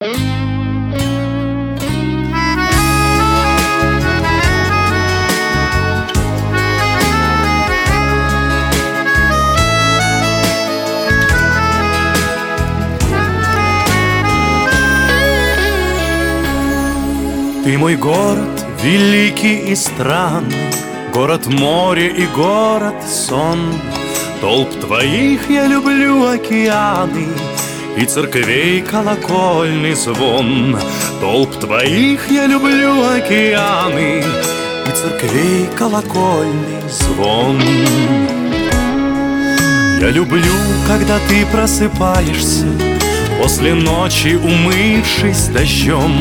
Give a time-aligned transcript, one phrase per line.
[0.00, 0.08] Ты
[17.76, 18.38] мой город,
[18.82, 20.72] великий и странный
[21.12, 23.74] Город море и город сон.
[24.40, 27.26] Толп твоих я люблю океаны
[27.96, 30.78] И церквей колокольный звон.
[31.20, 34.22] Толп твоих я люблю океаны
[34.86, 37.60] И церквей колокольный звон.
[40.00, 40.54] Я люблю,
[40.86, 42.66] когда ты просыпаешься
[43.40, 46.14] После ночи умывшись дождем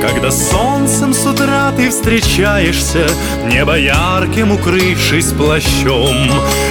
[0.00, 3.04] Когда солнцем с утра ты встречаешься
[3.46, 6.30] Небо ярким укрывшись плащом.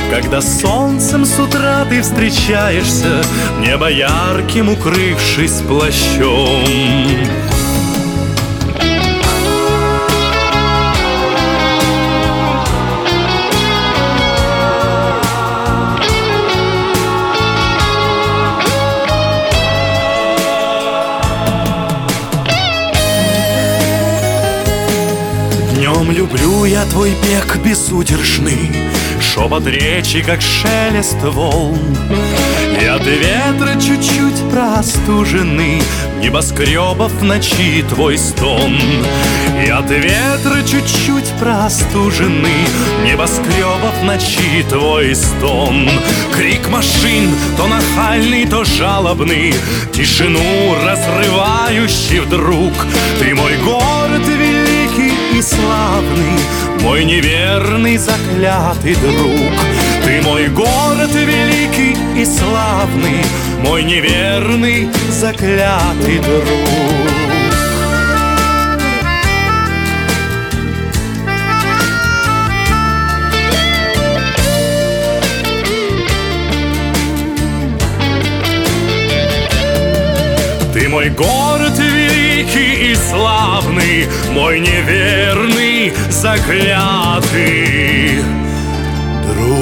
[0.10, 3.22] Когда солнцем с утра ты встречаешься
[3.60, 7.41] Небо ярким укрывшись плащом
[26.02, 28.72] Днем люблю я твой бег безудержный.
[29.22, 31.78] Шепот речи, как шелест волн.
[32.82, 35.80] И от ветра чуть-чуть простуженный
[36.20, 38.80] Небоскребов ночи твой стон.
[39.64, 42.66] И от ветра чуть-чуть простуженный
[43.06, 45.88] Небоскребов ночи твой стон.
[46.36, 49.54] Крик машин, то нахальный, то жалобный.
[49.94, 52.74] Тишину разрывающий вдруг.
[53.20, 53.58] Ты мой и
[55.52, 56.40] славный
[56.84, 59.54] Мой неверный заклятый друг.
[60.04, 63.24] Ты мой город великий и славный
[63.64, 67.21] Мой неверный заклятый друг
[80.92, 87.32] мой город великий и славный, Мой неверный заклятый
[89.26, 89.61] друг.